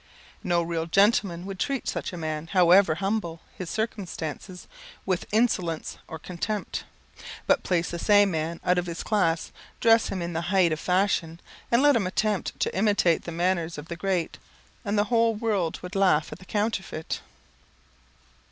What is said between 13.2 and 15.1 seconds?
the manners of the great, and the